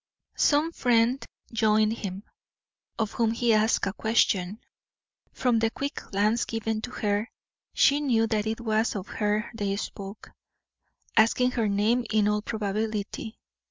Some 0.37 0.71
friend 0.71 1.23
joined 1.53 1.93
him, 1.93 2.23
of 2.97 3.11
whom 3.11 3.33
he 3.33 3.53
asked 3.53 3.85
a 3.85 3.93
question. 3.93 4.59
From 5.31 5.59
the 5.59 5.69
quick 5.69 5.93
glance 6.09 6.43
given 6.45 6.81
to 6.81 6.89
her, 6.89 7.29
she 7.75 8.01
knew 8.01 8.25
that 8.25 8.47
it 8.47 8.61
was 8.61 8.95
of 8.95 9.07
her 9.09 9.51
they 9.53 9.75
spoke 9.75 10.31
asking 11.15 11.51
her 11.51 11.67
name 11.67 12.03
in 12.09 12.27
all 12.27 12.41
probability. 12.41 13.37